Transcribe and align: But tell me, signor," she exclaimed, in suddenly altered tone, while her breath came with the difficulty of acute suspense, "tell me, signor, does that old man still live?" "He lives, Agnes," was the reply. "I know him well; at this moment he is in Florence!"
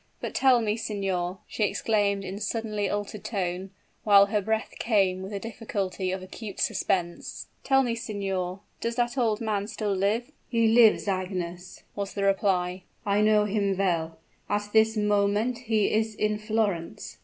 But 0.19 0.33
tell 0.33 0.61
me, 0.61 0.77
signor," 0.77 1.37
she 1.45 1.61
exclaimed, 1.63 2.25
in 2.25 2.39
suddenly 2.39 2.89
altered 2.89 3.23
tone, 3.23 3.69
while 4.03 4.25
her 4.25 4.41
breath 4.41 4.73
came 4.79 5.21
with 5.21 5.31
the 5.31 5.39
difficulty 5.39 6.11
of 6.11 6.23
acute 6.23 6.59
suspense, 6.59 7.45
"tell 7.63 7.83
me, 7.83 7.93
signor, 7.93 8.61
does 8.79 8.95
that 8.95 9.15
old 9.15 9.41
man 9.41 9.67
still 9.67 9.93
live?" 9.93 10.31
"He 10.49 10.67
lives, 10.69 11.07
Agnes," 11.07 11.83
was 11.95 12.15
the 12.15 12.23
reply. 12.23 12.81
"I 13.05 13.21
know 13.21 13.45
him 13.45 13.77
well; 13.77 14.17
at 14.49 14.69
this 14.73 14.97
moment 14.97 15.59
he 15.67 15.91
is 15.93 16.15
in 16.15 16.39
Florence!" 16.39 17.19